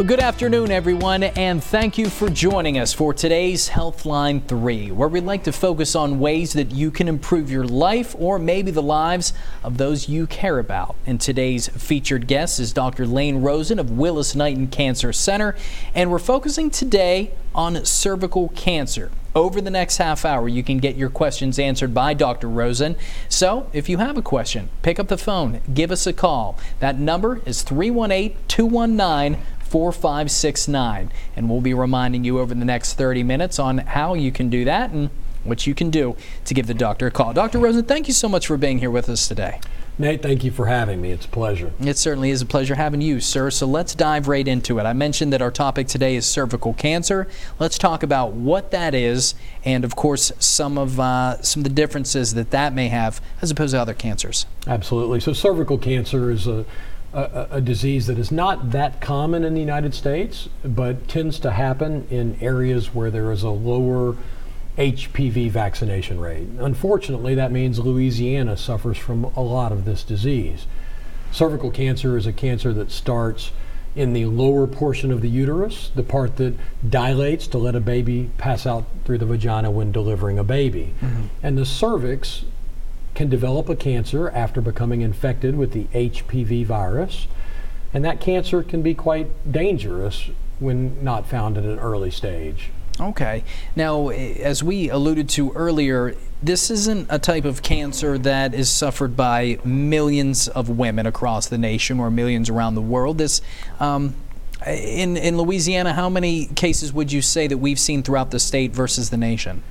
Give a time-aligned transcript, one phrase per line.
[0.00, 5.10] Well, good afternoon, everyone, and thank you for joining us for today's Healthline 3, where
[5.10, 8.80] we'd like to focus on ways that you can improve your life or maybe the
[8.80, 10.96] lives of those you care about.
[11.04, 13.06] And today's featured guest is Dr.
[13.06, 15.54] Lane Rosen of Willis Knighton Cancer Center,
[15.94, 19.12] and we're focusing today on cervical cancer.
[19.34, 22.48] Over the next half hour, you can get your questions answered by Dr.
[22.48, 22.96] Rosen.
[23.28, 26.58] So, if you have a question, pick up the phone, give us a call.
[26.80, 29.40] That number is 318 219
[29.70, 31.12] 4569.
[31.36, 34.64] And we'll be reminding you over the next 30 minutes on how you can do
[34.64, 35.10] that and
[35.44, 37.32] what you can do to give the doctor a call.
[37.32, 37.58] Dr.
[37.58, 39.60] Rosen, thank you so much for being here with us today.
[39.98, 41.10] Nate, thank you for having me.
[41.12, 41.72] It's a pleasure.
[41.78, 43.50] It certainly is a pleasure having you, sir.
[43.50, 44.84] So let's dive right into it.
[44.84, 47.28] I mentioned that our topic today is cervical cancer.
[47.58, 51.74] Let's talk about what that is, and of course, some of uh, some of the
[51.74, 54.46] differences that that may have as opposed to other cancers.
[54.66, 55.20] Absolutely.
[55.20, 56.64] So cervical cancer is a
[57.12, 61.50] a, a, disease that is not that common in the United States, but tends to
[61.50, 64.16] happen in areas where there is a lower
[64.78, 66.46] HPV vaccination rate.
[66.58, 70.66] Unfortunately, that means Louisiana suffers from a lot of this disease.
[71.32, 73.50] Cervical cancer is a cancer that starts
[73.96, 76.54] in the lower portion of the uterus, the part that
[76.88, 80.94] dilates to let a baby pass out through the vagina when delivering a baby.
[81.00, 81.22] Mm-hmm.
[81.42, 82.44] And the cervix
[83.14, 87.26] can develop a cancer after becoming infected with the HPV virus,
[87.92, 92.70] and that cancer can be quite dangerous when not found at an early stage.
[93.00, 93.44] Okay.
[93.74, 99.16] Now, as we alluded to earlier, this isn't a type of cancer that is suffered
[99.16, 103.18] by millions of women across the nation or millions around the world.
[103.18, 103.40] This,
[103.78, 104.14] um,
[104.66, 108.72] in in Louisiana, how many cases would you say that we've seen throughout the state
[108.72, 109.62] versus the nation?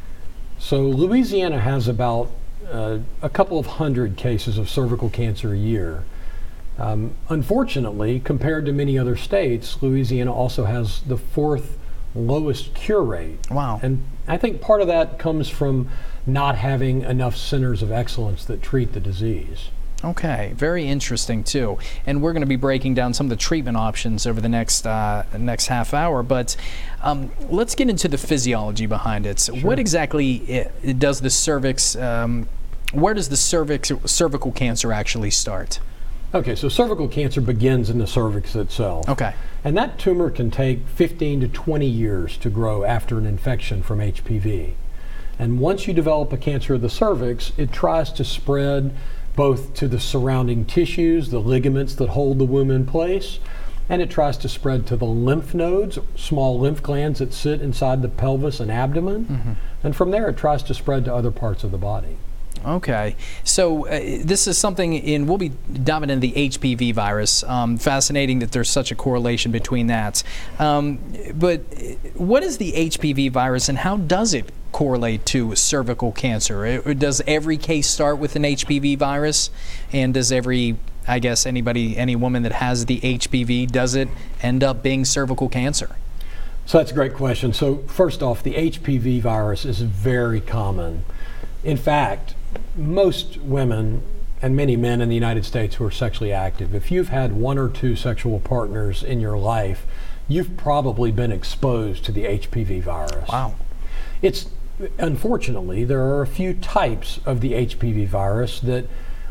[0.58, 2.32] So Louisiana has about
[2.72, 6.04] uh, a couple of hundred cases of cervical cancer a year.
[6.78, 11.78] Um, unfortunately, compared to many other states, Louisiana also has the fourth
[12.16, 13.52] lowest cure rate.
[13.52, 13.80] Wow.
[13.84, 15.90] And I think part of that comes from
[16.26, 19.70] not having enough centers of excellence that treat the disease.
[20.04, 21.78] Okay, very interesting too.
[22.06, 24.88] And we're going to be breaking down some of the treatment options over the next
[24.88, 26.24] uh, next half hour.
[26.24, 26.56] But
[27.02, 29.40] um, let's get into the physiology behind it.
[29.40, 29.68] So sure.
[29.68, 32.48] What exactly it, does the cervix um,
[32.92, 35.80] where does the cervix, cervical cancer actually start?
[36.34, 39.10] Okay, so cervical cancer begins in the cervix itself.
[39.10, 39.34] Okay.
[39.64, 44.00] And that tumor can take 15 to 20 years to grow after an infection from
[44.00, 44.74] HPV.
[45.40, 48.94] And once you develop a cancer of the cervix, it tries to spread
[49.36, 53.40] both to the surrounding tissues, the ligaments that hold the womb in place,
[53.88, 58.02] and it tries to spread to the lymph nodes, small lymph glands that sit inside
[58.02, 59.26] the pelvis and abdomen.
[59.26, 59.52] Mm-hmm.
[59.82, 62.18] And from there, it tries to spread to other parts of the body.
[62.66, 63.16] Okay,
[63.46, 67.42] so uh, this is something in, we'll be diving into the HPV virus.
[67.44, 70.24] Um, fascinating that there's such a correlation between that.
[70.60, 71.00] Um,
[71.34, 71.62] but
[72.16, 76.66] what is the HPV virus and how does it correlate to cervical cancer?
[76.66, 79.50] Uh, does every case start with an HPV virus?
[79.94, 80.76] And does every,
[81.08, 84.10] I guess, anybody, any woman that has the HPV, does it
[84.42, 85.96] end up being cervical cancer?
[86.66, 87.52] So that's a great question.
[87.52, 91.04] So, first off, the HPV virus is very common.
[91.64, 92.36] In fact,
[92.76, 94.02] most women
[94.42, 97.58] and many men in the United States who are sexually active, if you've had one
[97.58, 99.86] or two sexual partners in your life,
[100.28, 103.28] you've probably been exposed to the HPV virus.
[103.28, 103.56] Wow.
[104.22, 104.50] It's
[104.98, 108.86] unfortunately there are a few types of the HPV virus that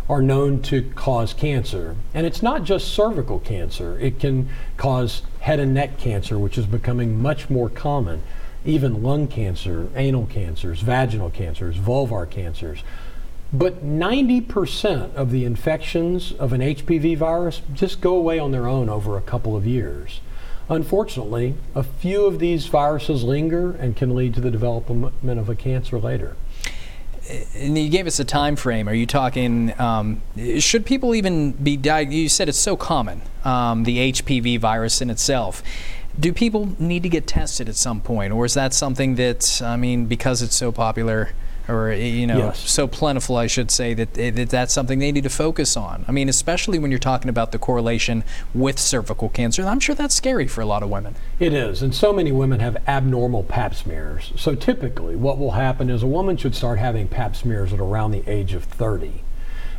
[0.09, 1.97] are known to cause cancer.
[2.15, 3.99] And it's not just cervical cancer.
[3.99, 8.23] It can cause head and neck cancer, which is becoming much more common.
[8.65, 12.83] Even lung cancer, anal cancers, vaginal cancers, vulvar cancers.
[13.53, 18.91] But 90% of the infections of an HPV virus just go away on their own
[18.91, 20.21] over a couple of years.
[20.69, 25.55] Unfortunately, a few of these viruses linger and can lead to the development of a
[25.55, 26.37] cancer later.
[27.55, 28.87] And you gave us a time frame.
[28.89, 29.79] Are you talking?
[29.81, 30.23] Um,
[30.59, 32.17] should people even be diagnosed?
[32.17, 35.63] You said it's so common, um, the HPV virus in itself.
[36.19, 39.77] Do people need to get tested at some point, or is that something that I
[39.77, 41.31] mean, because it's so popular?
[41.69, 42.59] Or you know yes.
[42.59, 46.05] so plentiful I should say that, eh, that that's something they need to focus on.
[46.09, 48.25] I mean especially when you're talking about the correlation
[48.55, 49.65] with cervical cancer.
[49.65, 51.15] I'm sure that's scary for a lot of women.
[51.39, 51.83] It is.
[51.83, 54.33] And so many women have abnormal pap smears.
[54.37, 58.13] So typically what will happen is a woman should start having pap smears at around
[58.13, 59.23] the age of 30.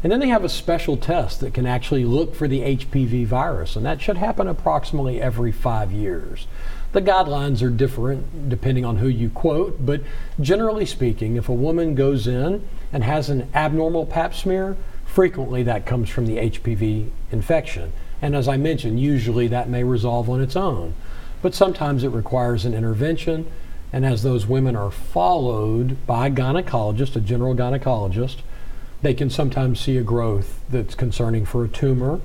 [0.02, 3.76] And then they have a special test that can actually look for the HPV virus,
[3.76, 6.48] and that should happen approximately every five years.
[6.92, 10.02] The guidelines are different depending on who you quote, but
[10.42, 14.76] generally speaking, if a woman goes in and has an abnormal pap smear,
[15.06, 17.92] frequently that comes from the HPV infection.
[18.22, 20.94] And as I mentioned, usually that may resolve on its own.
[21.42, 23.46] but sometimes it requires an intervention.
[23.94, 28.38] And as those women are followed by a gynecologist, a general gynecologist,
[29.02, 32.20] they can sometimes see a growth that's concerning for a tumor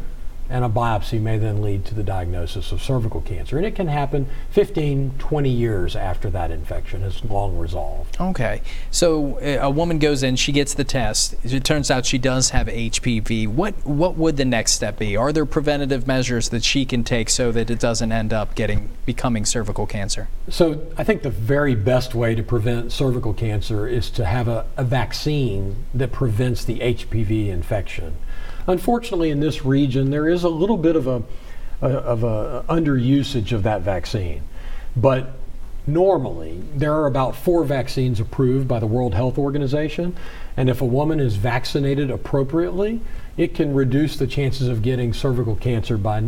[0.54, 3.56] and a biopsy may then lead to the diagnosis of cervical cancer.
[3.56, 8.16] And it can happen 15, 20 years after that infection has long resolved.
[8.20, 8.62] Okay.
[8.92, 11.34] So uh, a woman goes in, she gets the test.
[11.42, 13.48] It turns out she does have HPV.
[13.48, 15.16] What what would the next step be?
[15.16, 18.90] Are there preventative measures that she can take so that it doesn't end up getting
[19.04, 20.28] becoming cervical cancer?
[20.48, 24.66] So I think the very best way to prevent cervical cancer is to have a,
[24.76, 28.18] a vaccine that prevents the HPV infection.
[28.66, 31.22] Unfortunately, in this region, there is a little bit of a,
[31.82, 34.43] a of a underusage of that vaccine,
[34.96, 35.32] but
[35.87, 40.16] normally there are about four vaccines approved by the World Health Organization,
[40.56, 43.00] and if a woman is vaccinated appropriately,
[43.37, 46.22] it can reduce the chances of getting cervical cancer by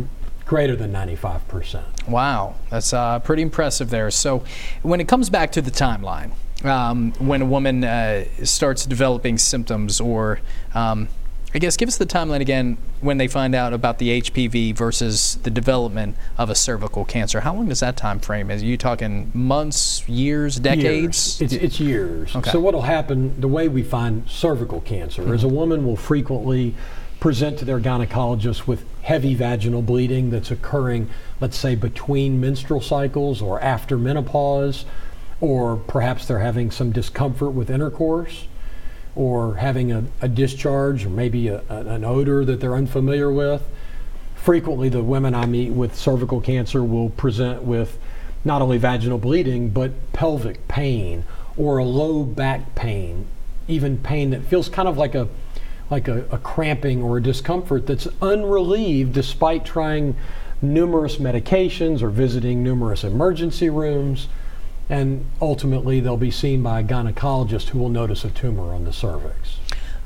[0.45, 2.07] greater than 95%.
[2.07, 4.09] Wow, that's uh, pretty impressive there.
[4.11, 4.43] So,
[4.81, 6.31] when it comes back to the timeline,
[6.63, 10.39] um, when a woman uh, starts developing symptoms or
[10.73, 11.07] um,
[11.53, 15.39] I guess give us the timeline again when they find out about the HPV versus
[15.43, 17.39] the development of a cervical cancer.
[17.39, 18.51] How long does that time frame?
[18.51, 21.39] Is you talking months, years, decades?
[21.39, 21.53] Years.
[21.53, 22.35] It's, it's years.
[22.35, 22.51] Okay.
[22.51, 23.39] So what'll happen?
[23.39, 25.33] The way we find cervical cancer mm-hmm.
[25.33, 26.75] is a woman will frequently
[27.19, 31.09] present to their gynecologist with heavy vaginal bleeding that's occurring,
[31.39, 34.85] let's say, between menstrual cycles or after menopause,
[35.39, 38.47] or perhaps they're having some discomfort with intercourse
[39.17, 43.67] or having a, a discharge or maybe a, an odor that they're unfamiliar with.
[44.35, 47.97] Frequently, the women I meet with cervical cancer will present with
[48.45, 51.25] not only vaginal bleeding, but pelvic pain
[51.57, 53.25] or a low back pain,
[53.67, 55.27] even pain that feels kind of like a
[55.89, 60.15] like a, a cramping or a discomfort that's unrelieved despite trying
[60.61, 64.27] numerous medications or visiting numerous emergency rooms
[64.89, 68.93] and ultimately they'll be seen by a gynecologist who will notice a tumor on the
[68.93, 69.57] cervix.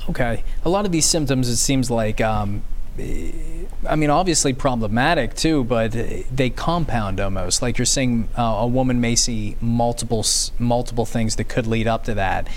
[0.08, 0.42] Okay.
[0.64, 2.62] A lot of these symptoms, it seems like, um,
[2.98, 7.62] I mean, obviously problematic too, but they compound almost.
[7.62, 10.24] Like you're saying, uh, a woman may see multiple
[10.58, 12.48] multiple things that could lead up to that.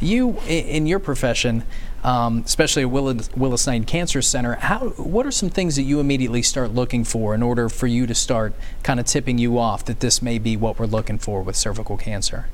[0.00, 1.64] You, in your profession,
[2.04, 6.00] um, especially at Willis, Willis Knighton Cancer Center, how, what are some things that you
[6.00, 8.52] immediately start looking for in order for you to start
[8.82, 11.96] kind of tipping you off that this may be what we're looking for with cervical
[11.96, 12.46] cancer?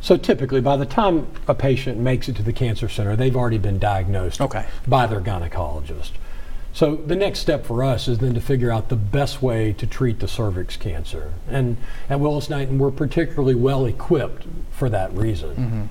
[0.00, 3.58] So typically, by the time a patient makes it to the cancer center, they've already
[3.58, 4.66] been diagnosed okay.
[4.86, 6.12] by their gynecologist.
[6.72, 9.86] So the next step for us is then to figure out the best way to
[9.86, 11.32] treat the cervix cancer.
[11.48, 11.78] And
[12.08, 15.50] at Willis Knighton, we're particularly well equipped for that reason.
[15.50, 15.82] Mm-hmm.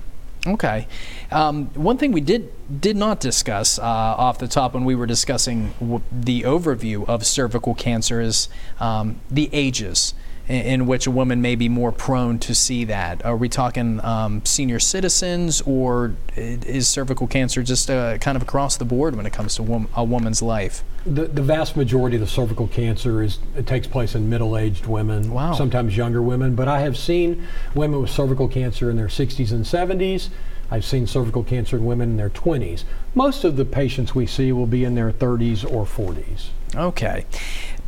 [0.48, 0.88] Okay.
[1.32, 2.52] Um, one thing we did
[2.82, 7.26] did not discuss uh, off the top when we were discussing w- the overview of
[7.26, 8.48] cervical cancer is
[8.80, 10.14] um, the ages
[10.48, 13.26] in, in, which a woman may be more prone to see that.
[13.26, 18.78] Are we talking um, senior citizens, or is cervical cancer just uh, kind of across
[18.78, 20.84] the board when it comes to wom- a woman's life?
[21.06, 25.32] The, the vast majority of the cervical cancer is it takes place in middle-aged women,
[25.32, 25.54] wow.
[25.54, 26.56] sometimes younger women.
[26.56, 30.30] But I have seen women with cervical cancer in their 60s and 70s.
[30.72, 32.84] I've seen cervical cancer in women in their 20s.
[33.14, 36.48] Most of the patients we see will be in their 30s or 40s.
[36.76, 37.26] Okay.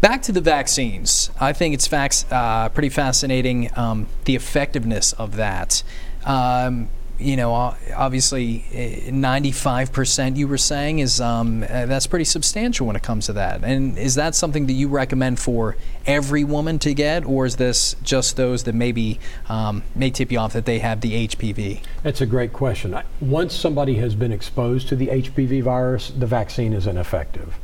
[0.01, 1.31] Back to the vaccines.
[1.39, 1.91] I think it's
[2.31, 5.81] uh, pretty fascinating um, the effectiveness of that.
[6.23, 7.51] Um, you know,
[7.95, 13.33] obviously, 95% you were saying is um, uh, that's pretty substantial when it comes to
[13.33, 13.63] that.
[13.63, 17.95] And is that something that you recommend for every woman to get, or is this
[18.03, 19.19] just those that maybe
[19.49, 21.81] um, may tip you off that they have the HPV?
[22.03, 22.95] That's a great question.
[23.19, 27.57] Once somebody has been exposed to the HPV virus, the vaccine is ineffective.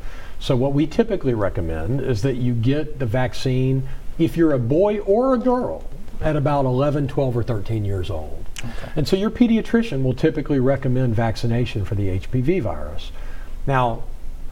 [0.44, 4.98] So, what we typically recommend is that you get the vaccine if you're a boy
[4.98, 5.88] or a girl
[6.20, 8.44] at about 11, 12, or 13 years old.
[8.58, 8.92] Okay.
[8.94, 13.10] And so your pediatrician will typically recommend vaccination for the HPV virus.
[13.66, 14.02] Now,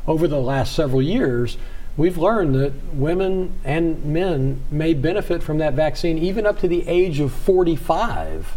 [0.07, 1.59] over the last several years,
[1.99, 6.89] we've learned that women and men may benefit from that vaccine even up to the
[6.89, 8.57] age of 45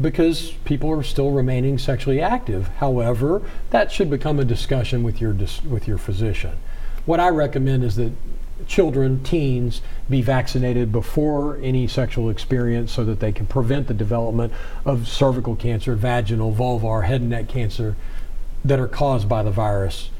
[0.00, 2.68] because people are still remaining sexually active.
[2.78, 5.34] However, that should become a discussion with your
[5.68, 6.56] with your physician.
[7.04, 8.12] What I recommend is that
[8.66, 14.52] children, teens, be vaccinated before any sexual experience so that they can prevent the development
[14.84, 17.96] of cervical cancer, vaginal, vulvar, head and neck cancer
[18.64, 20.10] that are caused by the virus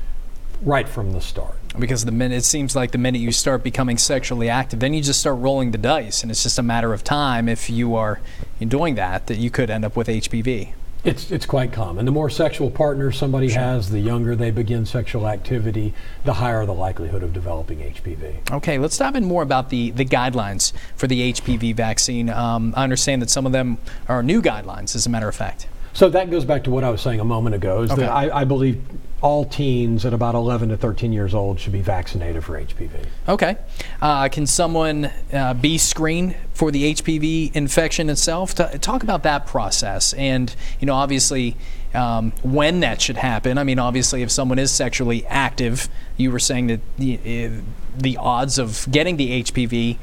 [0.62, 1.65] right from the start.
[1.78, 5.02] Because the minute it seems like the minute you start becoming sexually active, then you
[5.02, 8.20] just start rolling the dice, and it's just a matter of time if you are
[8.60, 10.72] doing that that you could end up with HPV.
[11.06, 12.04] It's, it's quite common.
[12.04, 13.60] The more sexual partners somebody sure.
[13.60, 18.50] has, the younger they begin sexual activity, the higher the likelihood of developing HPV.
[18.50, 22.28] Okay, let's dive in more about the, the guidelines for the HPV vaccine.
[22.28, 23.78] Um, I understand that some of them
[24.08, 25.68] are new guidelines, as a matter of fact.
[25.92, 27.82] So that goes back to what I was saying a moment ago.
[27.82, 28.02] Is okay.
[28.02, 28.82] that I, I believe
[29.22, 33.06] all teens at about 11 to 13 years old should be vaccinated for HPV.
[33.28, 33.56] Okay.
[34.02, 38.54] Uh, can someone uh, be screened for the HPV infection itself?
[38.54, 41.56] T- talk about that process and, you know, obviously
[41.94, 43.56] um, when that should happen.
[43.56, 47.62] I mean, obviously, if someone is sexually active, you were saying that the, uh,
[47.96, 49.96] the odds of getting the HPV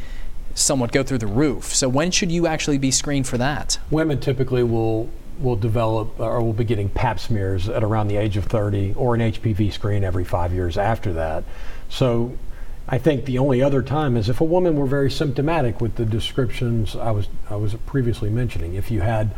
[0.55, 1.65] somewhat go through the roof.
[1.65, 3.79] So when should you actually be screened for that?
[3.91, 5.09] Women typically will
[5.39, 9.15] will develop or will be getting pap smears at around the age of 30 or
[9.15, 11.43] an HPV screen every five years after that.
[11.89, 12.37] So
[12.87, 16.05] I think the only other time is if a woman were very symptomatic with the
[16.05, 18.75] descriptions I was I was previously mentioning.
[18.75, 19.33] If you had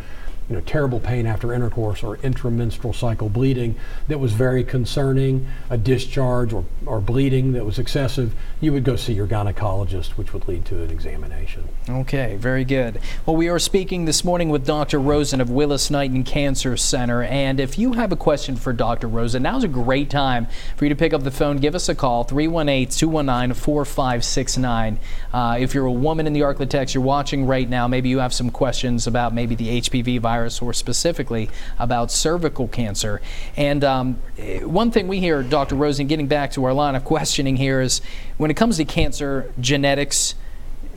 [0.49, 3.75] you know, terrible pain after intercourse or intramenstrual cycle bleeding
[4.07, 8.95] that was very concerning, a discharge or, or bleeding that was excessive, you would go
[8.95, 11.67] see your gynecologist, which would lead to an examination.
[11.89, 12.99] Okay, very good.
[13.25, 14.99] Well, we are speaking this morning with Dr.
[14.99, 17.23] Rosen of Willis Knighton Cancer Center.
[17.23, 19.07] And if you have a question for Dr.
[19.07, 21.57] Rosen, now's a great time for you to pick up the phone.
[21.57, 24.99] Give us a call, 318 219 4569.
[25.33, 28.33] Uh, if you're a woman in the Arklatex, you're watching right now, maybe you have
[28.33, 31.49] some questions about maybe the HPV virus or specifically
[31.79, 33.21] about cervical cancer.
[33.55, 34.15] And um,
[34.61, 35.75] one thing we hear, Dr.
[35.75, 38.01] Rosen, getting back to our line of questioning here is
[38.37, 40.35] when it comes to cancer genetics,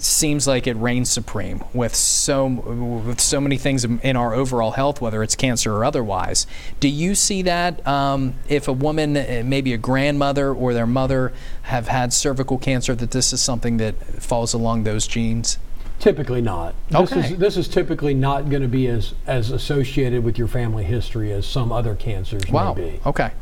[0.00, 5.00] seems like it reigns supreme with so with so many things in our overall health,
[5.00, 6.46] whether it's cancer or otherwise.
[6.80, 11.32] Do you see that um, if a woman, uh, maybe a grandmother or their mother,
[11.62, 15.58] have had cervical cancer, that this is something that falls along those genes?
[15.98, 16.74] Typically not.
[16.94, 17.14] Okay.
[17.14, 20.84] This is this is typically not going to be as as associated with your family
[20.84, 22.72] history as some other cancers wow.
[22.72, 23.00] may be.
[23.04, 23.32] Okay.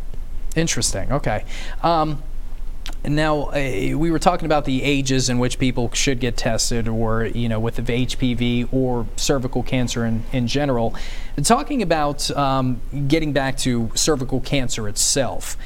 [0.54, 1.12] Interesting.
[1.12, 1.44] Okay.
[1.82, 2.22] Um,
[3.04, 3.52] now, uh,
[3.96, 7.60] we were talking about the ages in which people should get tested, or, you know,
[7.60, 10.94] with the HPV or cervical cancer in, in general.
[11.42, 15.56] Talking about um, getting back to cervical cancer itself,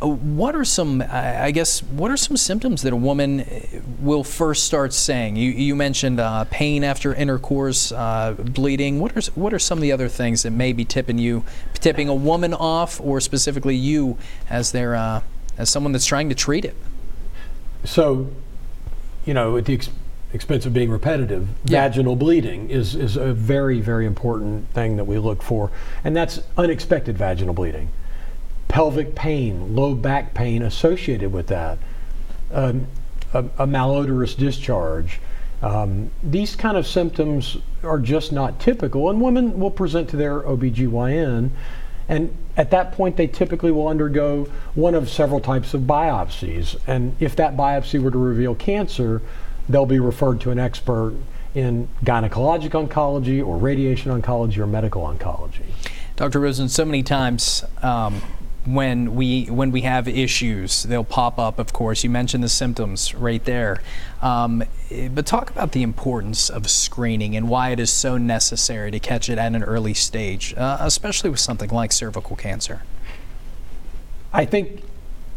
[0.00, 3.60] what are some, I guess, what are some symptoms that a woman uh,
[4.00, 5.36] will first start saying?
[5.36, 9.00] You, you mentioned uh, pain after intercourse, uh, bleeding.
[9.00, 12.08] What are, what are some of the other things that may be tipping you, tipping
[12.08, 14.16] a woman off, or specifically you
[14.48, 15.22] as their, uh,
[15.56, 16.76] as someone that's trying to treat it?
[17.84, 18.30] So,
[19.26, 19.90] you know, at the ex-
[20.32, 21.88] expense of being repetitive, yeah.
[21.88, 25.72] vaginal bleeding is, is a very, very important thing that we look for,
[26.04, 27.88] and that's unexpected vaginal bleeding
[28.68, 31.78] pelvic pain, low back pain associated with that,
[32.52, 32.86] um,
[33.32, 35.20] a, a, malodorous discharge.
[35.62, 40.40] Um, these kind of symptoms are just not typical, and women will present to their
[40.40, 41.50] OBGYN.
[42.08, 44.44] And at that point, they typically will undergo
[44.74, 46.78] one of several types of biopsies.
[46.86, 49.20] And if that biopsy were to reveal cancer,
[49.68, 51.14] they'll be referred to an expert
[51.54, 55.64] in gynecologic oncology or radiation oncology or medical oncology.
[56.16, 56.40] Dr.
[56.40, 58.20] Rosen, so many times um,
[58.74, 62.04] when we when we have issues they'll pop up of course.
[62.04, 63.80] You mentioned the symptoms right there.
[64.20, 64.64] Um,
[65.10, 69.28] but talk about the importance of screening and why it is so necessary to catch
[69.28, 72.82] it at an early stage uh, especially with something like cervical cancer.
[74.32, 74.82] I think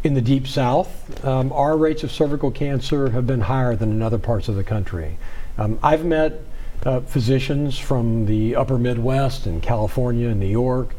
[0.04, 4.02] in the deep south um, our rates of cervical cancer have been higher than in
[4.02, 5.16] other parts of the country.
[5.56, 6.40] Um, i've met
[6.84, 10.94] uh, physicians from the upper midwest and california and new york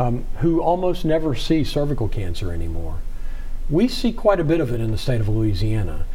[0.00, 2.96] um, who almost never see cervical cancer anymore.
[3.68, 6.06] We see quite a bit of it in the state of Louisiana.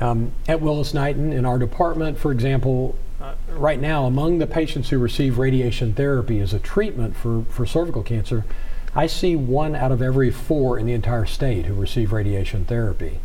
[0.00, 4.88] Um, at Willis Knighton, in our department, for example, uh, right now, among the patients
[4.88, 8.46] who receive radiation therapy as a treatment for, for cervical cancer,
[8.94, 13.20] I see one out of every four in the entire state who receive radiation therapy.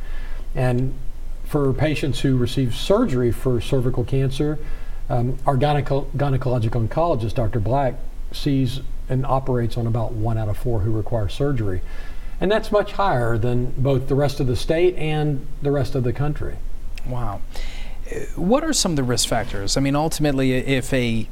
[0.53, 0.95] And
[1.45, 4.59] for patients who receive surgery for cervical cancer,
[5.09, 7.61] um, our gyneco- gynecologic oncologist, Dr.
[7.61, 7.95] Black,
[8.33, 11.81] sees and operates on about one out of four who require surgery.
[12.41, 16.03] And that's much higher than both the rest of the state and the rest of
[16.03, 16.55] the country.
[17.07, 17.41] Wow.
[18.35, 19.77] What are some of the risk factors?
[19.77, 21.27] I mean, ultimately, if a,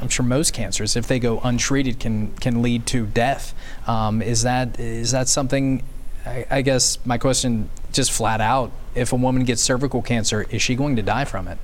[0.00, 3.54] I'm sure most cancers, if they go untreated, can can lead to death.
[3.86, 5.82] Um, is that is that something?
[6.24, 10.62] I, I guess my question, just flat out, if a woman gets cervical cancer, is
[10.62, 11.58] she going to die from it?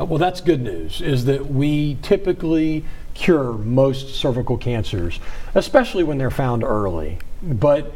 [0.00, 1.00] Uh, well, that's good news.
[1.00, 2.84] Is that we typically
[3.20, 5.20] cure most cervical cancers,
[5.54, 7.18] especially when they're found early.
[7.42, 7.94] But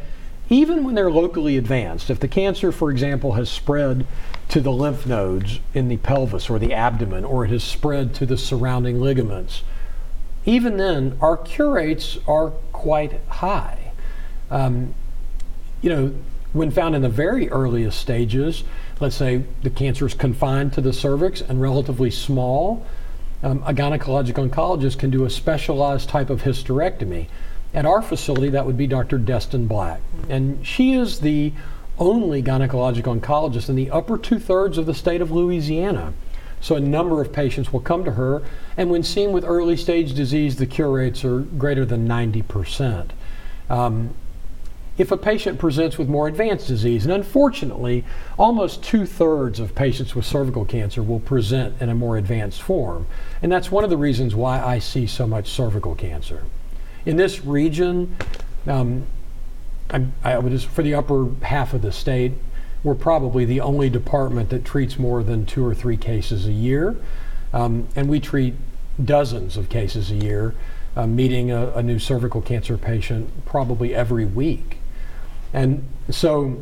[0.49, 4.05] even when they're locally advanced, if the cancer, for example, has spread
[4.49, 8.27] to the lymph nodes in the pelvis or the abdomen, or it has spread to
[8.27, 9.63] the surrounding ligaments,
[10.45, 13.91] even then, our cure rates are quite high.
[14.51, 14.93] Um,
[15.81, 16.13] you know,
[16.53, 18.63] when found in the very earliest stages,
[18.99, 22.85] let's say the cancer is confined to the cervix and relatively small,
[23.43, 27.27] um, a gynecologic oncologist can do a specialized type of hysterectomy.
[27.73, 29.17] At our facility, that would be Dr.
[29.17, 30.01] Destin Black.
[30.29, 31.51] And she is the
[31.97, 36.13] only gynecologic oncologist in the upper two thirds of the state of Louisiana.
[36.61, 38.41] So a number of patients will come to her,
[38.75, 43.09] and when seen with early stage disease, the cure rates are greater than 90%.
[43.69, 44.15] Um,
[44.97, 48.05] if a patient presents with more advanced disease, and unfortunately,
[48.37, 53.05] almost two thirds of patients with cervical cancer will present in a more advanced form.
[53.41, 56.43] And that's one of the reasons why I see so much cervical cancer.
[57.05, 58.15] In this region,
[58.67, 59.05] um,
[60.23, 62.31] I, would just, for the upper half of the state,
[62.83, 66.95] we're probably the only department that treats more than two or three cases a year.
[67.53, 68.55] Um, and we treat
[69.03, 70.55] dozens of cases a year,
[70.95, 74.77] uh, meeting a, a new cervical cancer patient probably every week.
[75.55, 76.61] And so,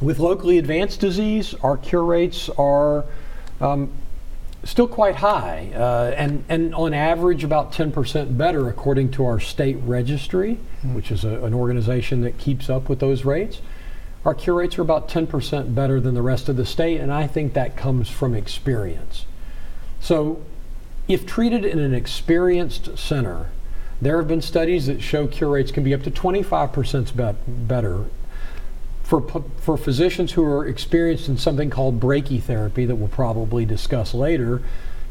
[0.00, 3.04] with locally advanced disease, our cure rates are
[3.60, 3.92] um,
[4.64, 9.76] still quite high, uh, and, and on average, about 10% better according to our state
[9.84, 10.94] registry, mm-hmm.
[10.94, 13.60] which is a, an organization that keeps up with those rates.
[14.24, 17.26] Our cure rates are about 10% better than the rest of the state, and I
[17.26, 19.26] think that comes from experience.
[20.00, 20.40] So,
[21.08, 23.50] if treated in an experienced center,
[24.00, 28.06] there have been studies that show cure rates can be up to 25% be- better.
[29.02, 29.20] For,
[29.58, 34.62] for physicians who are experienced in something called brachytherapy, that we'll probably discuss later,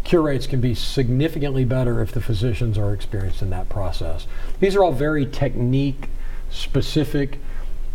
[0.04, 4.28] cure rates can be significantly better if the physicians are experienced in that process.
[4.60, 6.10] These are all very technique
[6.50, 7.40] specific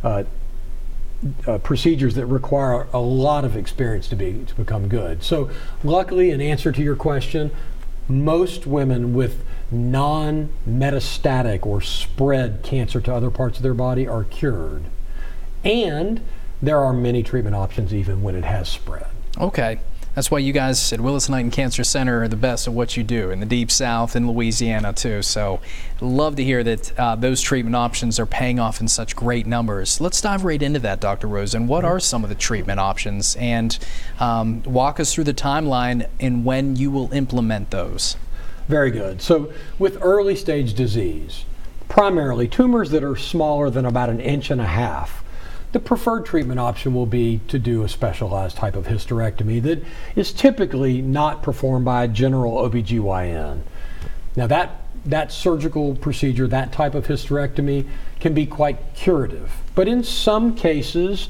[0.02, 0.24] uh,
[1.46, 5.22] uh, procedures that require a lot of experience to be to become good.
[5.22, 5.50] So,
[5.82, 7.50] luckily, in answer to your question,
[8.08, 14.24] most women with non metastatic or spread cancer to other parts of their body are
[14.24, 14.84] cured.
[15.64, 16.20] And
[16.62, 19.06] there are many treatment options even when it has spread.
[19.38, 19.80] Okay.
[20.18, 23.30] That's why you guys at Willis-Knighton Cancer Center are the best at what you do
[23.30, 25.22] in the Deep South and Louisiana too.
[25.22, 25.60] So,
[26.00, 30.00] love to hear that uh, those treatment options are paying off in such great numbers.
[30.00, 31.28] Let's dive right into that, Dr.
[31.28, 31.68] Rosen.
[31.68, 33.78] What are some of the treatment options, and
[34.18, 38.16] um, walk us through the timeline and when you will implement those?
[38.68, 39.20] Very good.
[39.20, 41.44] So, with early stage disease,
[41.88, 45.24] primarily tumors that are smaller than about an inch and a half
[45.72, 49.82] the preferred treatment option will be to do a specialized type of hysterectomy that
[50.16, 53.60] is typically not performed by a general OBGYN.
[54.34, 57.86] Now that that surgical procedure, that type of hysterectomy
[58.20, 59.52] can be quite curative.
[59.74, 61.28] But in some cases,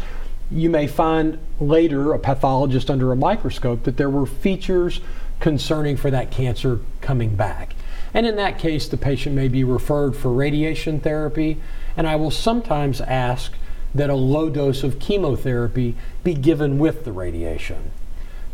[0.50, 5.00] you may find later a pathologist under a microscope that there were features
[5.38, 7.74] concerning for that cancer coming back.
[8.12, 11.56] And in that case, the patient may be referred for radiation therapy,
[11.96, 13.54] and I will sometimes ask
[13.94, 17.92] that a low dose of chemotherapy be given with the radiation.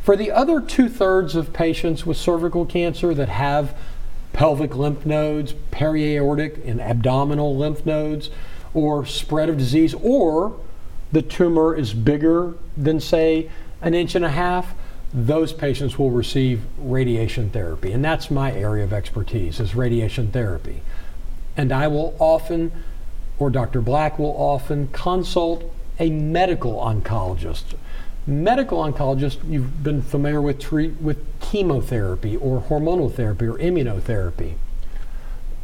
[0.01, 3.77] For the other two thirds of patients with cervical cancer that have
[4.33, 8.31] pelvic lymph nodes, periaortic and abdominal lymph nodes,
[8.73, 10.57] or spread of disease, or
[11.11, 13.51] the tumor is bigger than, say,
[13.83, 14.77] an inch and a half,
[15.15, 17.93] those patients will receive radiation therapy.
[17.93, 20.83] And that's my area of expertise, is radiation therapy.
[21.57, 22.73] And I will often
[23.39, 23.81] or Dr.
[23.81, 27.75] Black will often consult a medical oncologist.
[28.27, 34.55] Medical oncologist, you've been familiar with treat with chemotherapy or hormonal therapy or immunotherapy.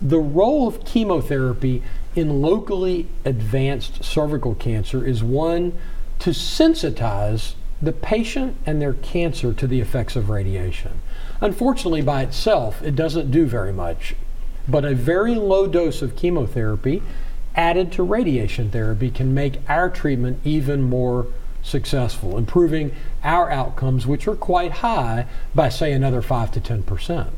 [0.02, 1.82] The role of chemotherapy
[2.14, 5.78] in locally advanced cervical cancer is one
[6.18, 11.01] to sensitize the patient and their cancer to the effects of radiation.
[11.40, 14.14] Unfortunately, by itself, it doesn't do very much,
[14.69, 17.03] but a very low dose of chemotherapy
[17.57, 21.27] added to radiation therapy can make our treatment even more
[21.62, 27.31] successful, improving our outcomes, which are quite high, by say another 5 to 10 percent.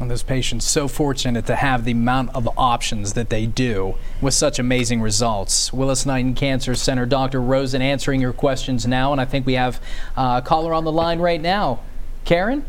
[0.00, 4.32] And those patients so fortunate to have the amount of options that they do with
[4.32, 5.72] such amazing results.
[5.72, 7.42] Willis-Knighton Cancer Center, Dr.
[7.42, 9.80] Rosen answering your questions now, and I think we have
[10.16, 11.80] a caller on the line right now.
[12.24, 12.64] Karen,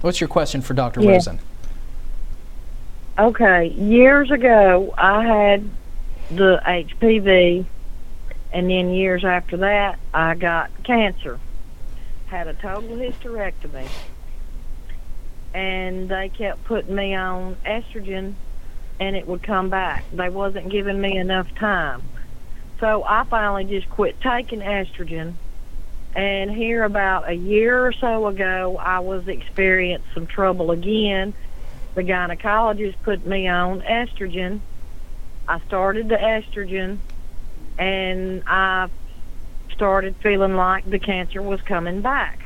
[0.00, 1.02] what's your question for Dr.
[1.02, 1.10] Yeah.
[1.10, 1.38] Rosen?
[3.18, 5.68] Okay, years ago I had
[6.30, 7.66] the HPV,
[8.52, 11.38] and then years after that, I got cancer.
[12.26, 13.86] Had a total hysterectomy,
[15.54, 18.34] and they kept putting me on estrogen,
[19.00, 20.04] and it would come back.
[20.12, 22.02] They wasn't giving me enough time,
[22.80, 25.34] so I finally just quit taking estrogen.
[26.14, 31.34] And here, about a year or so ago, I was experiencing some trouble again
[31.94, 34.60] the gynecologist put me on estrogen.
[35.46, 36.98] I started the estrogen,
[37.78, 38.88] and I
[39.72, 42.40] started feeling like the cancer was coming back.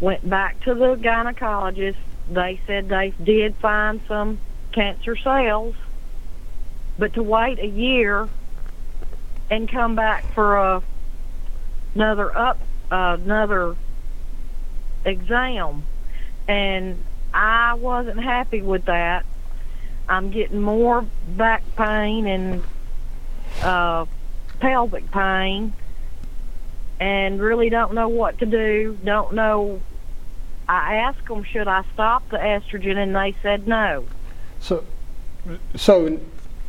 [0.00, 1.96] Went back to the gynecologist.
[2.30, 4.38] They said they did find some
[4.72, 5.74] cancer cells,
[6.98, 8.28] but to wait a year
[9.50, 10.82] and come back for a,
[11.94, 12.58] another up
[12.90, 13.76] uh, another
[15.04, 15.82] exam,
[16.48, 19.26] and I wasn't happy with that.
[20.08, 22.62] I'm getting more back pain and
[23.62, 24.06] uh,
[24.60, 25.72] pelvic pain,
[27.00, 28.98] and really don't know what to do.
[29.04, 29.80] Don't know.
[30.68, 34.06] I asked them, should I stop the estrogen, and they said no.
[34.60, 34.84] So,
[35.76, 36.18] so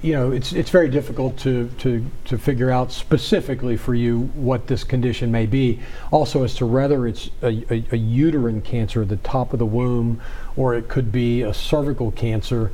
[0.01, 4.67] you know, it's it's very difficult to to to figure out specifically for you what
[4.67, 5.79] this condition may be.
[6.11, 9.65] Also, as to whether it's a, a, a uterine cancer at the top of the
[9.65, 10.21] womb,
[10.55, 12.71] or it could be a cervical cancer,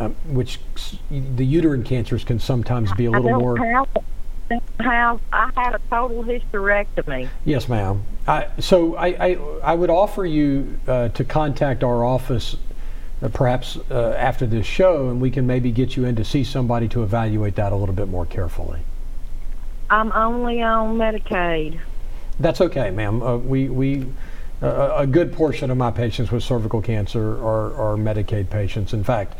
[0.00, 0.58] um, which
[1.10, 3.56] the uterine cancers can sometimes be a little more.
[3.58, 3.88] have,
[4.80, 5.20] have.
[5.32, 7.28] I had a total hysterectomy.
[7.44, 8.02] Yes, ma'am.
[8.26, 12.56] I, so I, I, I would offer you uh, to contact our office
[13.22, 16.44] uh, perhaps uh, after this show, and we can maybe get you in to see
[16.44, 18.80] somebody to evaluate that a little bit more carefully.
[19.88, 21.80] I'm only on Medicaid.
[22.40, 23.22] That's okay, ma'am.
[23.22, 24.06] Uh, we, we,
[24.60, 28.92] uh, a good portion of my patients with cervical cancer are, are Medicaid patients.
[28.92, 29.38] In fact,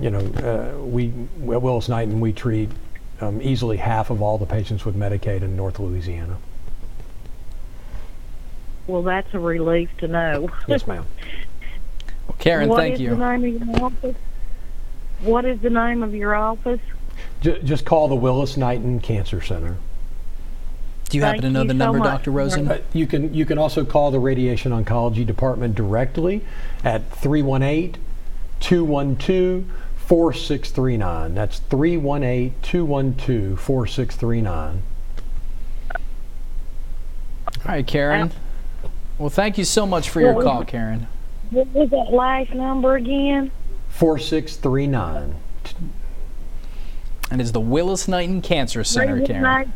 [0.00, 1.12] you know, uh, we
[1.52, 2.68] at Willis Knighton we treat
[3.20, 6.38] um, easily half of all the patients with Medicaid in North Louisiana.
[8.86, 10.50] Well, that's a relief to know.
[10.66, 11.06] Yes, ma'am.
[12.28, 13.10] Well, Karen, What thank is you.
[13.10, 14.16] the name of your office?
[15.20, 16.80] What is the name of your office?
[17.40, 19.76] J- just call the Willis Knighton Cancer Center.
[21.08, 22.08] Do you happen to know the so number, much.
[22.08, 22.32] Dr.
[22.32, 22.68] Rosen?
[22.68, 26.44] Uh, you can you can also call the radiation oncology department directly
[26.82, 28.02] at 318
[28.58, 29.64] 212
[30.06, 31.34] 4639.
[31.34, 34.82] That's 318 212 4639.
[35.94, 36.02] All
[37.66, 38.30] right, Karen.
[38.84, 38.88] Uh,
[39.18, 41.08] well, thank you so much for your call, Karen.
[41.50, 43.50] What was that last number again?
[43.88, 45.34] 4639.
[47.32, 49.42] And it's the Willis Knighton Cancer Center, Karen.
[49.42, 49.72] nine-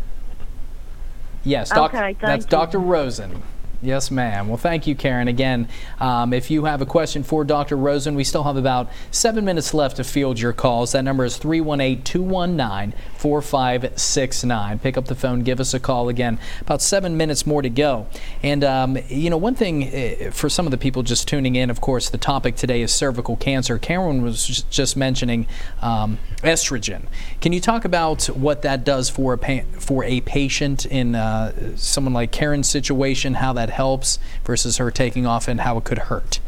[1.42, 2.50] Yes, doc- Okay, that's you.
[2.50, 2.78] Dr.
[2.78, 3.42] Rosen.
[3.82, 4.48] Yes, ma'am.
[4.48, 5.26] Well, thank you, Karen.
[5.26, 5.66] Again,
[6.00, 7.76] um, if you have a question for Dr.
[7.76, 10.92] Rosen, we still have about seven minutes left to field your calls.
[10.92, 14.78] That number is 318 219 4569.
[14.78, 16.38] Pick up the phone, give us a call again.
[16.62, 18.06] About seven minutes more to go.
[18.42, 21.68] And, um, you know, one thing uh, for some of the people just tuning in,
[21.68, 23.78] of course, the topic today is cervical cancer.
[23.78, 25.46] Karen was just mentioning
[25.82, 27.02] um, estrogen.
[27.42, 31.76] Can you talk about what that does for a, pa- for a patient in uh,
[31.76, 35.98] someone like Karen's situation, how that helps versus her taking off and how it could
[35.98, 36.40] hurt?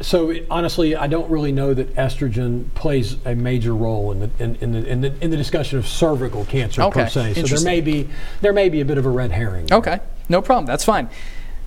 [0.00, 4.30] So it- honestly, I don't really know that estrogen plays a major role in the
[4.38, 7.34] in, in, the, in, the, in the discussion of cervical cancer Okay, per se.
[7.34, 8.08] So there may be
[8.42, 9.66] there may be a bit of a red herring.
[9.66, 9.78] there.
[9.78, 10.66] Okay, no problem.
[10.66, 11.08] That's fine.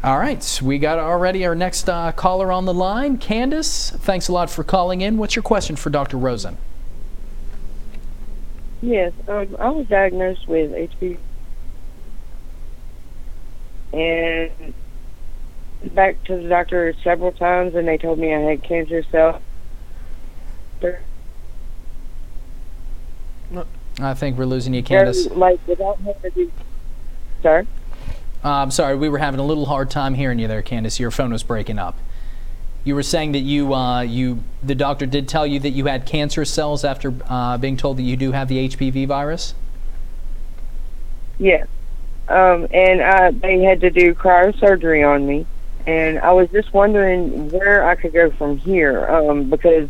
[0.03, 3.17] All right, we got already our next uh, caller on the line.
[3.17, 5.17] Candace, thanks a lot for calling in.
[5.17, 6.17] What's your question for Dr.
[6.17, 6.57] Rosen?
[8.81, 11.17] Yes, um, I was diagnosed with HPV,
[13.91, 14.73] and
[15.83, 19.41] back to the doctor several times, and they told me I had cancer cells.
[24.01, 25.27] I think we're losing you, Candace.
[25.27, 26.51] Like without having to.
[27.41, 27.67] Sorry.
[28.43, 30.99] Uh, I'm sorry, we were having a little hard time hearing you there, Candace.
[30.99, 31.97] Your phone was breaking up.
[32.85, 36.05] You were saying that you, uh, you, the doctor did tell you that you had
[36.05, 39.53] cancer cells after uh, being told that you do have the HPV virus.
[41.37, 41.67] Yes.
[42.29, 45.45] Um, and uh, they had to do cryosurgery on me,
[45.89, 49.89] and I was just wondering where I could go from here um, because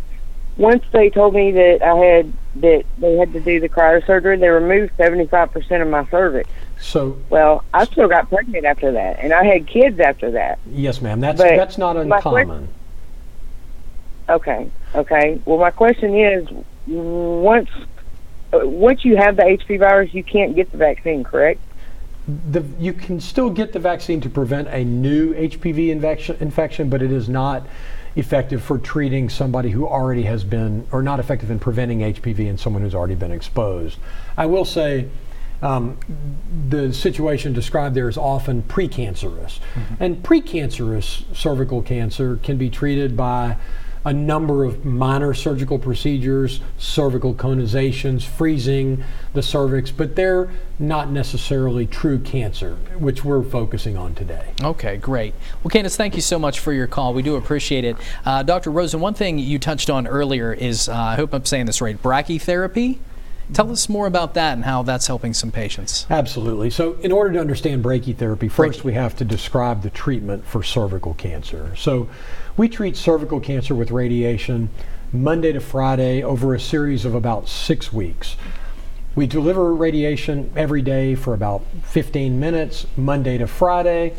[0.56, 4.48] once they told me that I had that they had to do the cryosurgery, they
[4.48, 6.50] removed seventy five percent of my cervix.
[6.80, 10.60] So Well, I still got pregnant after that, and I had kids after that.
[10.72, 11.20] yes, ma'am.
[11.20, 12.70] That's But that's not uncommon.
[14.30, 15.42] Okay, okay.
[15.44, 16.48] Well, my question is,
[16.88, 17.70] once
[18.54, 21.60] uh, once you have the HPV virus, you can't get the vaccine, correct?
[22.52, 27.02] The, you can still get the vaccine to prevent a new HPV infection, infection, but
[27.02, 27.68] it is not
[28.16, 32.58] effective for treating somebody who already has been, or not effective in preventing HPV in
[32.58, 33.98] someone who's already been exposed.
[34.38, 35.08] I will say,
[35.62, 35.98] um,
[36.70, 39.60] the situation described there is often precancerous,
[40.00, 43.58] and precancerous cervical cancer can be treated by
[44.06, 51.86] a number of minor surgical procedures, cervical conizations, freezing the cervix, but they're not necessarily
[51.86, 54.54] true cancer, which we're focusing on today.
[54.62, 55.34] Okay, great.
[55.64, 57.14] Well, Candace, thank you so much for your call.
[57.14, 57.98] We do appreciate it.
[58.26, 58.72] Uh, Dr.
[58.72, 62.02] Rosen, one thing you touched on earlier is, uh, I hope I'm saying this right,
[62.02, 63.00] brachytherapy.
[63.52, 66.06] Tell us more about that and how that's helping some patients.
[66.10, 66.70] Absolutely.
[66.70, 68.84] So, in order to understand brachytherapy, first Brachy.
[68.84, 71.76] we have to describe the treatment for cervical cancer.
[71.76, 72.10] So,
[72.60, 74.68] we treat cervical cancer with radiation
[75.14, 78.36] Monday to Friday over a series of about six weeks.
[79.16, 84.14] We deliver radiation every day for about 15 minutes, Monday to Friday.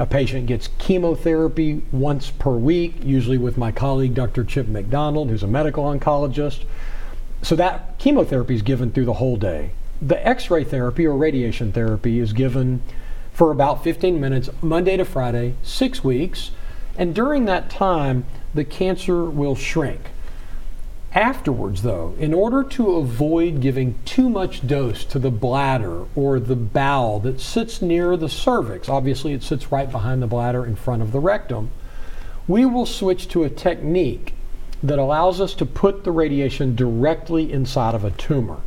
[0.00, 4.42] A patient gets chemotherapy once per week, usually with my colleague, Dr.
[4.42, 6.64] Chip McDonald, who's a medical oncologist.
[7.42, 9.70] So that chemotherapy is given through the whole day.
[10.02, 12.82] The X ray therapy or radiation therapy is given
[13.32, 16.50] for about 15 minutes, Monday to Friday, six weeks.
[16.98, 20.00] And during that time, the cancer will shrink.
[21.12, 26.56] Afterwards, though, in order to avoid giving too much dose to the bladder or the
[26.56, 31.00] bowel that sits near the cervix, obviously it sits right behind the bladder in front
[31.00, 31.70] of the rectum,
[32.46, 34.34] we will switch to a technique
[34.82, 38.58] that allows us to put the radiation directly inside of a tumor.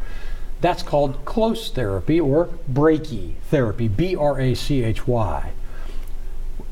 [0.59, 5.51] That's called close therapy or brachytherapy, B R A C H Y.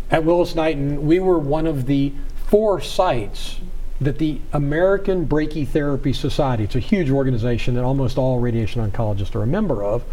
[0.10, 2.14] At Willis Knighton, we were one of the
[2.46, 3.60] four sites
[4.00, 9.44] that the American Brachytherapy Society, it's a huge organization that almost all radiation oncologists are
[9.44, 10.04] a member of,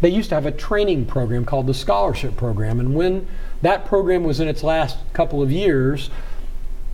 [0.00, 2.78] they used to have a training program called the Scholarship Program.
[2.80, 3.26] And when
[3.62, 6.08] that program was in its last couple of years,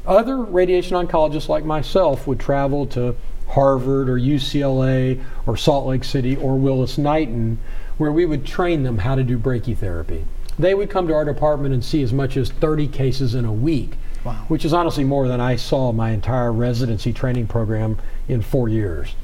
[0.06, 3.14] other radiation oncologists like myself would travel to
[3.48, 7.58] Harvard or UCLA or Salt Lake City or Willis Knighton,
[7.98, 10.24] where we would train them how to do brachytherapy.
[10.58, 13.52] They would come to our department and see as much as 30 cases in a
[13.52, 13.92] week,
[14.24, 14.44] Wow.
[14.48, 19.14] which is honestly more than I saw my entire residency training program in four years.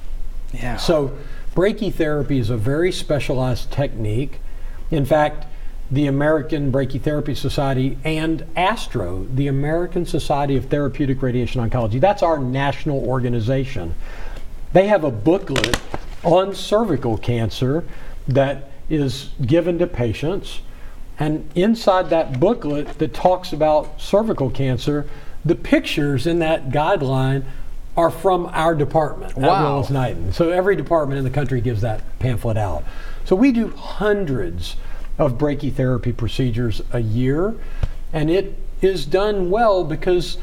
[0.52, 0.76] Yeah.
[0.76, 1.12] So,
[1.54, 4.40] brachytherapy is a very specialized technique.
[4.90, 5.46] In fact,
[5.90, 12.38] the American Brachytherapy Society and ASTRO, the American Society of Therapeutic Radiation Oncology, that's our
[12.38, 13.94] national organization.
[14.72, 15.80] They have a booklet
[16.22, 17.84] on cervical cancer
[18.28, 20.60] that is given to patients.
[21.20, 25.06] And inside that booklet that talks about cervical cancer,
[25.44, 27.44] the pictures in that guideline
[27.96, 29.74] are from our department at Wow.
[29.74, 30.32] Willis Knighton.
[30.32, 32.84] So every department in the country gives that pamphlet out.
[33.26, 34.76] So we do hundreds
[35.18, 37.54] of brachytherapy procedures a year,
[38.12, 40.38] and it is done well because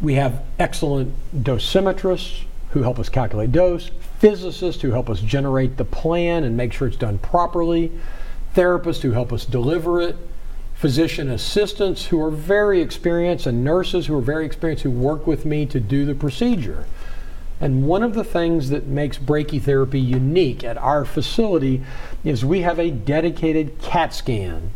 [0.00, 5.84] we have excellent dosimetrists who help us calculate dose, physicists who help us generate the
[5.84, 7.90] plan and make sure it's done properly,
[8.54, 10.16] therapists who help us deliver it,
[10.74, 15.44] physician assistants who are very experienced, and nurses who are very experienced who work with
[15.44, 16.86] me to do the procedure.
[17.60, 21.82] And one of the things that makes brachytherapy unique at our facility
[22.24, 24.70] is we have a dedicated CAT scan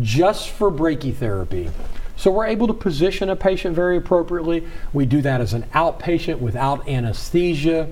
[0.00, 1.70] just for brachytherapy.
[2.16, 4.66] So we're able to position a patient very appropriately.
[4.92, 7.88] We do that as an outpatient without anesthesia.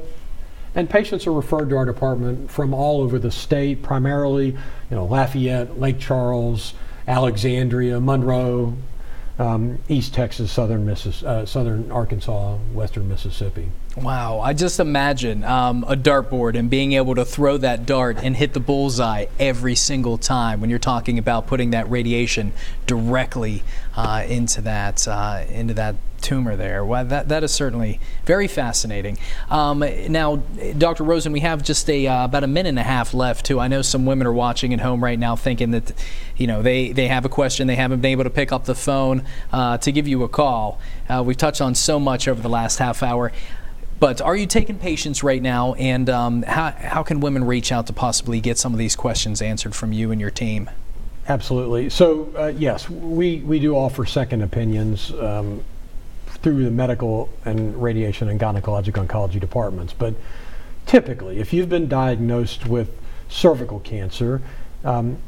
[0.74, 4.56] And patients are referred to our department from all over the state, primarily, you
[4.90, 6.74] know, Lafayette, Lake Charles,
[7.06, 8.76] Alexandria, Monroe,
[9.38, 13.68] um, East Texas, Southern Missis- uh, Southern Arkansas, Western Mississippi.
[13.96, 18.36] Wow, I just imagine um, a dartboard and being able to throw that dart and
[18.36, 22.52] hit the bullseye every single time when you're talking about putting that radiation
[22.86, 23.62] directly
[23.96, 26.84] uh, into that uh, into that tumor there.
[26.84, 29.18] Well, that that is certainly very fascinating.
[29.50, 30.36] Um, now,
[30.76, 31.04] Dr.
[31.04, 33.46] Rosen, we have just a uh, about a minute and a half left.
[33.46, 33.60] Too.
[33.60, 35.92] I know some women are watching at home right now, thinking that
[36.36, 38.74] you know they they have a question, they haven't been able to pick up the
[38.74, 40.80] phone uh, to give you a call.
[41.08, 43.32] Uh, we've touched on so much over the last half hour.
[44.00, 47.88] But are you taking patients right now, and um, how, how can women reach out
[47.88, 50.70] to possibly get some of these questions answered from you and your team?
[51.26, 51.90] Absolutely.
[51.90, 55.64] So, uh, yes, we, we do offer second opinions um,
[56.42, 59.92] through the medical and radiation and gynecologic oncology departments.
[59.92, 60.14] But
[60.86, 62.90] typically, if you've been diagnosed with
[63.28, 64.40] cervical cancer,
[64.84, 65.18] um,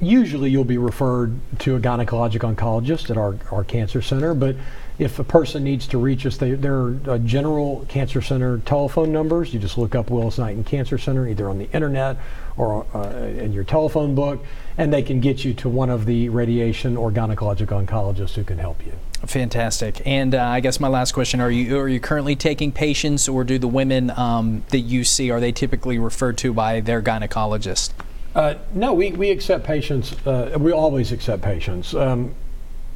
[0.00, 4.34] usually you'll be referred to a gynecologic oncologist at our, our cancer center.
[4.34, 4.56] But
[4.98, 9.12] if a person needs to reach us, they, there are uh, general cancer center telephone
[9.12, 9.52] numbers.
[9.52, 12.16] You just look up Willis Knighton Cancer Center either on the internet
[12.56, 14.44] or uh, in your telephone book,
[14.78, 18.58] and they can get you to one of the radiation or gynecologic oncologists who can
[18.58, 18.92] help you.
[19.26, 20.00] Fantastic.
[20.06, 23.42] And uh, I guess my last question: Are you are you currently taking patients, or
[23.42, 27.92] do the women um, that you see are they typically referred to by their gynecologist?
[28.34, 30.14] Uh, no, we, we accept patients.
[30.26, 31.94] Uh, we always accept patients.
[31.94, 32.34] Um,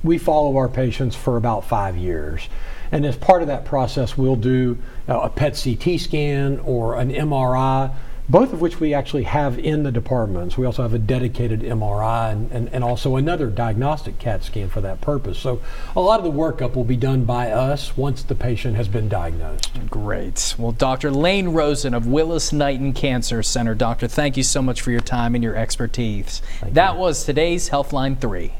[0.03, 2.49] we follow our patients for about five years.
[2.91, 7.11] And as part of that process, we'll do uh, a PET CT scan or an
[7.11, 7.95] MRI,
[8.31, 10.59] both of which we actually have in the departments.
[10.59, 14.83] We also have a dedicated MRI and, and, and also another diagnostic CAT scan for
[14.83, 15.39] that purpose.
[15.39, 15.61] So
[15.97, 19.09] a lot of the workup will be done by us once the patient has been
[19.09, 19.71] diagnosed.
[19.89, 20.55] Great.
[20.59, 21.11] Well, Dr.
[21.11, 23.75] Lane Rosen of Willis Knighton Cancer Center.
[23.75, 26.43] Doctor, thank you so much for your time and your expertise.
[26.63, 28.53] that was today's Healthline 3.